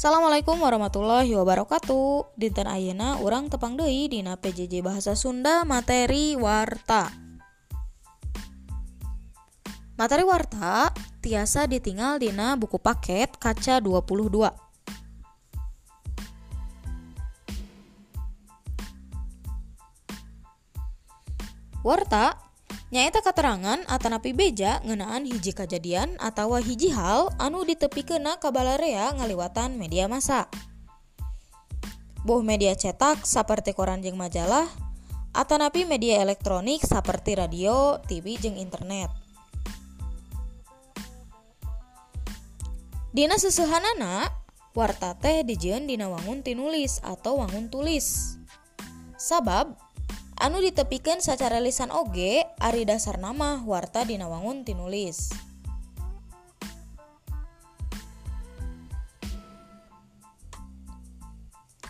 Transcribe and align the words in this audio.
Assalamualaikum 0.00 0.56
warahmatullahi 0.56 1.28
wabarakatuh. 1.36 2.32
Dinten 2.32 2.64
Ayeuna 2.64 3.20
urang 3.20 3.52
tepang 3.52 3.76
deui 3.76 4.08
dina 4.08 4.32
PJJ 4.32 4.80
Bahasa 4.80 5.12
Sunda 5.12 5.60
materi 5.68 6.40
warta. 6.40 7.12
Materi 10.00 10.24
warta 10.24 10.88
tiasa 11.20 11.68
ditinggal 11.68 12.16
dina 12.16 12.56
buku 12.56 12.80
paket 12.80 13.36
kaca 13.36 13.76
22 13.76 14.48
Warta 21.84 22.40
nyaeta 22.90 23.22
katerangan 23.22 23.86
atanapi 23.86 24.34
beja 24.34 24.82
ngenaan 24.82 25.26
hiji 25.26 25.54
kejadian 25.54 26.18
atau 26.18 26.58
hiji 26.58 26.90
hal 26.90 27.30
anu 27.38 27.62
ditepi 27.62 28.02
kena 28.02 28.36
kabalarea 28.42 29.14
ngaliwatan 29.14 29.78
media 29.78 30.10
massa. 30.10 30.50
Boh 32.20 32.44
media 32.44 32.76
cetak 32.76 33.24
seperti 33.24 33.72
koran 33.72 34.04
jeng 34.04 34.20
majalah, 34.20 34.68
atanapi 35.32 35.88
media 35.88 36.20
elektronik 36.20 36.84
seperti 36.84 37.38
radio, 37.38 37.96
TV 38.04 38.36
jeng 38.36 38.60
internet. 38.60 39.08
Dina 43.10 43.40
susuhanana, 43.40 44.30
warta 44.76 45.18
teh 45.18 45.42
dijieun 45.42 45.88
dina 45.88 46.06
wangun 46.06 46.44
tinulis 46.46 47.02
atau 47.02 47.42
wangun 47.42 47.66
tulis. 47.72 48.38
Sabab 49.18 49.74
anu 50.40 50.58
ditepikan 50.64 51.20
secara 51.20 51.60
lisan 51.60 51.92
oge 51.92 52.42
Ari 52.58 52.88
dasar 52.88 53.20
nama 53.20 53.60
warta 53.62 54.02
dinawangun 54.02 54.64
tinulis. 54.64 55.30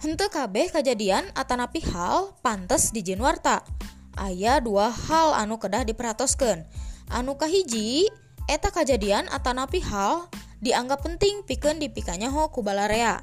Hente 0.00 0.30
kabeh 0.30 0.70
kejadian 0.70 1.26
atanapi 1.34 1.82
hal 1.90 2.38
pantes 2.38 2.94
dijin 2.94 3.18
warta. 3.18 3.66
Ayah 4.14 4.62
dua 4.62 4.88
hal 4.88 5.34
anu 5.34 5.58
kedah 5.58 5.82
diperatoskan 5.82 6.64
anu 7.10 7.38
kahiji 7.38 8.10
eta 8.50 8.70
kejadian 8.74 9.30
atanapi 9.30 9.82
hal 9.82 10.26
dianggap 10.58 11.02
penting 11.02 11.46
piken 11.46 11.78
dipikanya 11.78 12.32
ho 12.32 12.50
kubalarea 12.50 13.22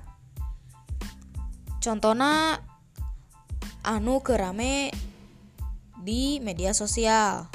contohna 1.84 2.62
anu 3.84 4.24
kerame 4.24 4.94
di 6.04 6.44
media 6.44 6.76
sosial. 6.76 7.48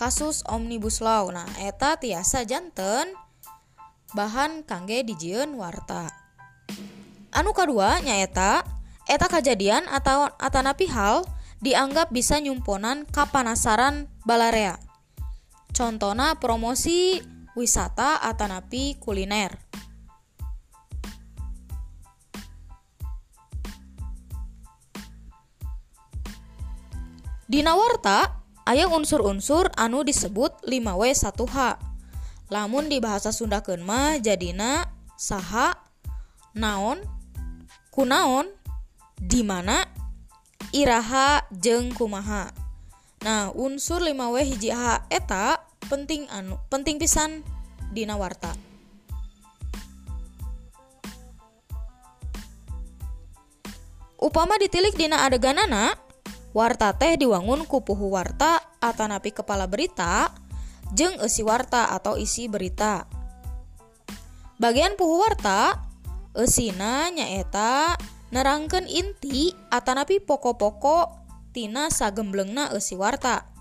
Kasus 0.00 0.40
omnibus 0.48 1.04
law. 1.04 1.28
Nah 1.28 1.48
eta 1.60 2.00
tiasa 2.00 2.48
janten 2.48 3.12
bahan 4.16 4.64
kangge 4.64 5.04
dijieun 5.04 5.54
warta. 5.60 6.08
Anu 7.36 7.52
kedua 7.52 8.00
nyaeta 8.00 8.64
eta 9.06 9.28
kejadian 9.28 9.84
atau 9.92 10.32
atanapi 10.40 10.88
hal 10.88 11.28
dianggap 11.60 12.08
bisa 12.12 12.40
nyumponan 12.40 13.04
kapanasaran 13.08 14.08
balarea 14.24 14.80
contohna 15.76 16.40
promosi 16.40 17.20
wisata 17.52 18.16
atanapi 18.24 18.96
kuliner 18.96 19.60
Dina 27.46 27.78
warta 27.78 28.42
aya 28.66 28.90
unsur-unsur 28.90 29.70
anu 29.78 30.02
disebut 30.02 30.66
5W1H. 30.66 31.78
Lamun 32.50 32.90
di 32.90 32.98
bahasa 32.98 33.30
Sunda 33.30 33.62
mah 33.82 34.18
jadina 34.18 34.90
saha, 35.14 35.78
naon, 36.58 36.98
kunaon, 37.94 38.50
di 39.14 39.46
mana, 39.46 39.86
iraha 40.74 41.46
jeng 41.54 41.94
kumaha. 41.94 42.50
Nah, 43.22 43.54
unsur 43.54 44.02
5W 44.02 44.36
hiji 44.42 44.74
H 44.74 45.06
eta 45.06 45.62
penting 45.86 46.26
anu 46.26 46.58
penting 46.66 46.98
pisan 46.98 47.46
dina 47.94 48.18
warta. 48.18 48.54
Upama 54.18 54.58
ditilik 54.58 54.98
dina 54.98 55.22
adeganana, 55.22 56.05
warta 56.56 56.96
teh 56.96 57.20
diwangun 57.20 57.68
ku 57.68 57.84
puhu 57.84 58.16
warta 58.16 58.64
atanapi 58.80 59.28
kepala 59.36 59.68
berita 59.68 60.32
jeng 60.96 61.20
isi 61.20 61.44
warta 61.44 61.92
atau 61.92 62.16
isi 62.16 62.48
berita. 62.48 63.04
Bagian 64.56 64.96
puhu 64.96 65.20
warta 65.20 65.84
esina 66.32 67.12
nyaeta 67.12 68.00
nerangken 68.32 68.88
inti 68.88 69.52
atanapi 69.68 70.24
pokok-pokok 70.24 71.12
tina 71.52 71.92
sagemblengna 71.92 72.72
esi 72.72 72.96
warta. 72.96 73.52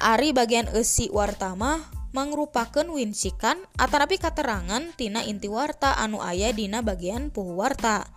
Ari 0.00 0.32
bagian 0.32 0.72
esi 0.72 1.12
warta 1.12 1.52
mah 1.52 1.84
mangrupakeun 2.16 2.88
winsikan 2.96 3.60
atanapi 3.76 4.16
katerangan 4.16 4.96
tina 4.96 5.20
inti 5.20 5.52
warta 5.52 6.00
anu 6.00 6.24
aya 6.24 6.48
dina 6.56 6.80
bagian 6.80 7.28
puhu 7.28 7.60
warta 7.60 8.08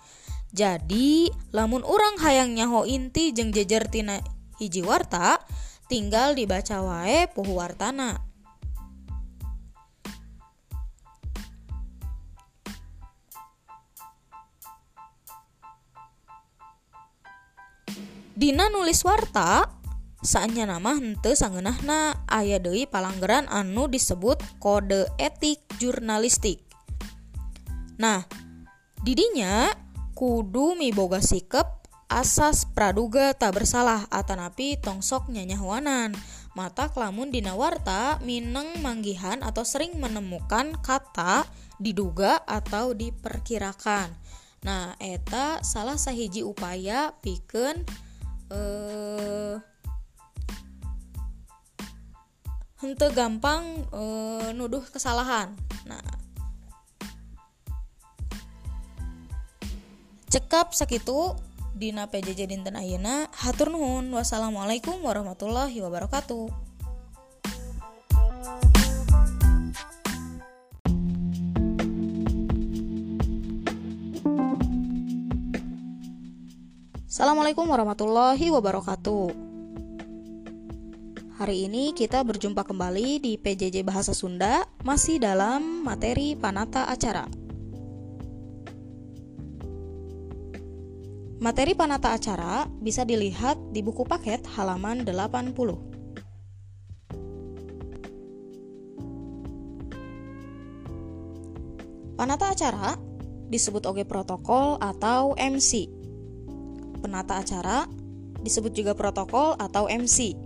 jadi 0.53 1.33
lamun 1.49 1.81
orang 1.81 2.21
hayang 2.21 2.53
nyaho 2.53 2.85
inti 2.85 3.33
jeng 3.33 3.49
jejer 3.49 3.89
tina 3.89 4.21
hiji 4.61 4.85
warta 4.85 5.41
tinggal 5.89 6.37
dibaca 6.37 6.77
wae 6.85 7.25
puhu 7.33 7.57
wartana 7.57 8.21
Dina 18.33 18.65
nulis 18.67 19.05
warta 19.05 19.69
saatnya 20.25 20.65
nama 20.65 20.97
hente 20.97 21.37
sangenahna 21.37 22.17
aya 22.25 22.57
deui 22.57 22.89
palanggaran 22.89 23.45
anu 23.45 23.85
disebut 23.85 24.41
kode 24.57 25.05
etik 25.21 25.61
jurnalistik. 25.77 26.59
Nah, 28.01 28.25
didinya 29.05 29.82
kudu 30.13 30.77
miboga 30.77 31.19
sikap 31.19 31.83
asas 32.05 32.69
praduga 32.69 33.33
tak 33.33 33.57
bersalah 33.57 34.05
atanapi 34.13 34.77
tongsok 34.77 35.33
nyanyahuanan. 35.33 36.13
Mata 36.53 36.93
kelamun 36.93 37.33
dina 37.33 37.57
warta 37.57 38.21
mineng 38.21 38.77
manggihan 38.85 39.41
atau 39.41 39.65
sering 39.65 39.97
menemukan 39.97 40.77
kata 40.85 41.49
diduga 41.81 42.45
atau 42.45 42.93
diperkirakan. 42.93 44.13
Nah 44.61 44.93
eta 45.01 45.65
salah 45.65 45.97
sahiji 45.97 46.45
upaya 46.45 47.17
piken 47.25 47.81
eh 48.53 49.57
hente 52.77 53.07
gampang 53.17 53.89
eh, 53.89 54.53
nuduh 54.53 54.85
kesalahan. 54.93 55.57
Nah 55.89 56.22
cekap 60.33 60.73
sakitu 60.73 61.37
Dina 61.77 62.09
PJJ 62.09 62.49
dinten 62.49 62.73
Ayeuna 62.73 63.29
hatur 63.37 63.69
nuhun. 63.69 64.09
Wassalamualaikum 64.17 64.97
warahmatullahi 65.05 65.77
wabarakatuh. 65.77 66.49
Assalamualaikum 77.05 77.69
warahmatullahi 77.69 78.49
wabarakatuh. 78.49 79.53
Hari 81.37 81.69
ini 81.69 81.93
kita 81.93 82.25
berjumpa 82.25 82.65
kembali 82.65 83.21
di 83.21 83.37
PJJ 83.37 83.85
Bahasa 83.85 84.17
Sunda 84.17 84.65
Masih 84.81 85.21
dalam 85.21 85.85
materi 85.85 86.33
panata 86.33 86.89
acara 86.89 87.42
Materi 91.43 91.75
panata 91.75 92.15
acara 92.15 92.63
bisa 92.79 93.03
dilihat 93.03 93.59
di 93.75 93.83
buku 93.83 94.07
paket 94.07 94.47
halaman 94.55 95.03
80. 95.03 95.51
Panata 102.15 102.47
acara 102.47 102.95
disebut 103.51 103.83
oge 103.83 104.07
protokol 104.07 104.79
atau 104.79 105.35
MC. 105.35 105.91
Penata 107.03 107.43
acara 107.43 107.91
disebut 108.39 108.71
juga 108.71 108.95
protokol 108.95 109.59
atau 109.59 109.91
MC. 109.91 110.39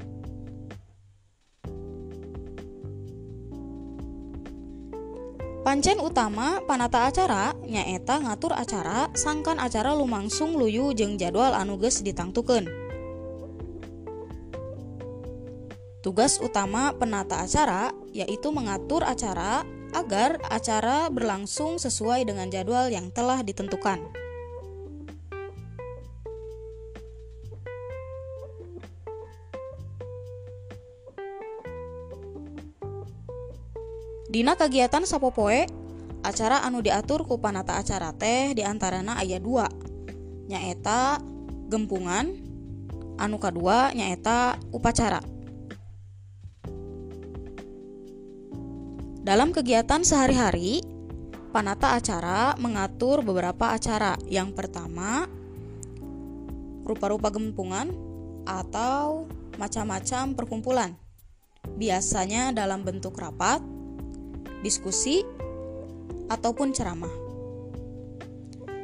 Pancen 5.67 5.99
utama 5.99 6.63
panata 6.63 7.11
acara 7.11 7.51
nyaeta 7.59 8.23
ngatur 8.23 8.55
acara 8.55 9.11
sangkan 9.11 9.59
acara 9.59 9.91
lumangsung 9.99 10.55
luyu 10.55 10.95
jeng 10.95 11.19
jadwal 11.19 11.51
anuges 11.51 11.99
ditangtuken. 12.07 12.71
Tugas 15.99 16.39
utama 16.39 16.95
penata 16.95 17.43
acara 17.43 17.91
yaitu 18.15 18.47
mengatur 18.55 19.03
acara 19.03 19.67
agar 19.91 20.39
acara 20.47 21.11
berlangsung 21.11 21.83
sesuai 21.83 22.23
dengan 22.23 22.47
jadwal 22.47 22.87
yang 22.87 23.11
telah 23.11 23.43
ditentukan. 23.43 23.99
Dina 34.27 34.59
kegiatan 34.59 35.07
sapopoe 35.07 35.63
acara 36.19 36.59
anu 36.67 36.83
diatur 36.83 37.23
ku 37.23 37.39
panata 37.39 37.79
acara 37.79 38.11
teh 38.11 38.51
diantarana 38.51 39.15
ayat 39.23 39.39
2 39.39 40.51
nyaeta 40.51 41.23
gempungan 41.71 42.35
anu 43.15 43.39
kedua 43.39 43.95
nyaeta 43.95 44.59
upacara. 44.75 45.23
Dalam 49.23 49.55
kegiatan 49.55 50.03
sehari-hari 50.03 50.83
panata 51.55 51.95
acara 51.95 52.55
mengatur 52.59 53.23
beberapa 53.23 53.71
acara. 53.71 54.19
Yang 54.27 54.59
pertama 54.59 55.23
rupa-rupa 56.83 57.31
gempungan 57.31 57.95
atau 58.43 59.23
macam-macam 59.55 60.35
perkumpulan. 60.35 60.91
Biasanya 61.79 62.51
dalam 62.55 62.83
bentuk 62.83 63.19
rapat 63.19 63.76
diskusi, 64.61 65.23
ataupun 66.27 66.75
ceramah. 66.75 67.11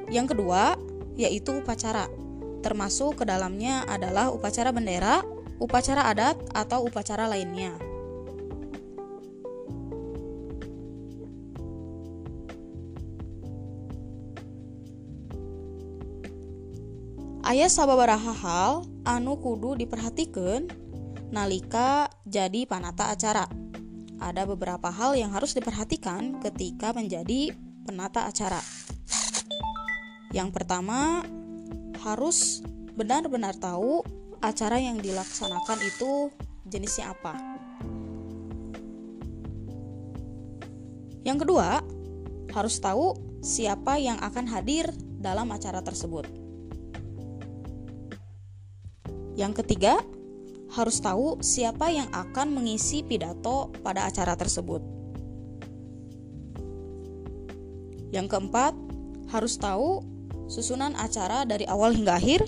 Yang 0.09 0.35
kedua, 0.35 0.77
yaitu 1.19 1.59
upacara. 1.59 2.07
Termasuk 2.63 3.21
ke 3.21 3.23
dalamnya 3.27 3.83
adalah 3.87 4.31
upacara 4.31 4.71
bendera, 4.71 5.21
upacara 5.59 6.07
adat, 6.07 6.39
atau 6.55 6.87
upacara 6.87 7.27
lainnya. 7.27 7.75
Ayah 17.43 17.67
sababaraha 17.67 18.33
hal 18.33 18.73
anu 19.03 19.35
kudu 19.35 19.75
diperhatikan 19.75 20.71
nalika 21.29 22.07
jadi 22.23 22.63
panata 22.63 23.11
acara 23.11 23.45
ada 24.23 24.47
beberapa 24.47 24.87
hal 24.87 25.19
yang 25.19 25.35
harus 25.35 25.51
diperhatikan 25.51 26.39
ketika 26.39 26.95
menjadi 26.95 27.51
penata 27.83 28.23
acara. 28.23 28.63
Yang 30.31 30.49
pertama, 30.55 31.27
harus 31.99 32.63
benar-benar 32.95 33.59
tahu 33.59 33.99
acara 34.39 34.79
yang 34.79 35.03
dilaksanakan 35.03 35.77
itu 35.83 36.31
jenisnya 36.63 37.11
apa. 37.11 37.35
Yang 41.27 41.47
kedua, 41.47 41.83
harus 42.55 42.75
tahu 42.79 43.15
siapa 43.43 43.99
yang 43.99 44.19
akan 44.23 44.47
hadir 44.47 44.87
dalam 45.19 45.51
acara 45.51 45.83
tersebut. 45.83 46.27
Yang 49.35 49.63
ketiga, 49.63 49.99
harus 50.73 50.97
tahu 50.97 51.37
siapa 51.45 51.93
yang 51.93 52.09
akan 52.09 52.49
mengisi 52.49 53.05
pidato 53.05 53.69
pada 53.85 54.09
acara 54.09 54.33
tersebut. 54.33 54.81
Yang 58.09 58.27
keempat, 58.33 58.73
harus 59.29 59.57
tahu 59.57 60.01
susunan 60.49 60.97
acara 60.97 61.45
dari 61.45 61.69
awal 61.69 61.93
hingga 61.93 62.17
akhir. 62.17 62.45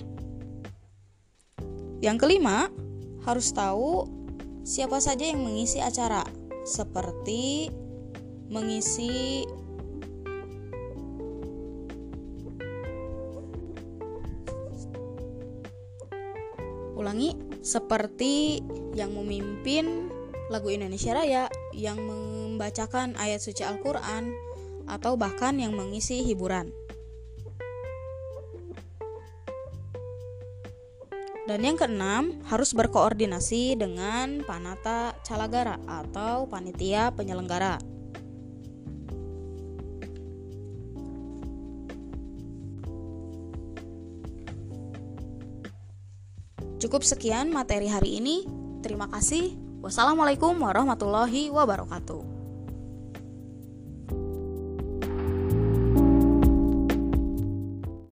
Yang 2.02 2.26
kelima, 2.26 2.70
harus 3.22 3.50
tahu 3.54 4.06
siapa 4.66 4.98
saja 4.98 5.26
yang 5.26 5.42
mengisi 5.42 5.78
acara, 5.78 6.26
seperti 6.66 7.70
mengisi 8.50 9.46
ulangi 16.96 17.36
seperti 17.60 18.64
yang 18.96 19.12
memimpin 19.12 20.08
lagu 20.48 20.72
Indonesia 20.72 21.12
Raya, 21.12 21.44
yang 21.76 22.00
membacakan 22.00 23.18
ayat 23.20 23.42
suci 23.42 23.62
Al-Quran, 23.66 24.32
atau 24.86 25.18
bahkan 25.18 25.58
yang 25.58 25.74
mengisi 25.74 26.22
hiburan. 26.22 26.70
Dan 31.46 31.62
yang 31.62 31.78
keenam, 31.78 32.42
harus 32.50 32.74
berkoordinasi 32.74 33.78
dengan 33.78 34.42
panata 34.42 35.14
calagara 35.22 35.78
atau 35.86 36.50
panitia 36.50 37.14
penyelenggara. 37.14 37.78
Cukup 46.76 47.00
sekian 47.00 47.48
materi 47.48 47.88
hari 47.88 48.20
ini. 48.20 48.44
Terima 48.84 49.08
kasih. 49.08 49.56
Wassalamualaikum 49.80 50.52
warahmatullahi 50.60 51.48
wabarakatuh. 51.48 52.35